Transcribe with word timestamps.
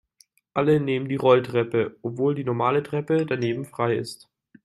Alle 0.55 0.79
nehmen 0.79 1.09
die 1.09 1.15
Rolltreppe, 1.15 1.95
obwohl 2.01 2.33
die 2.33 2.43
normale 2.43 2.81
Treppe 2.81 3.27
daneben 3.27 3.65
frei 3.65 3.97
ist. 3.97 4.27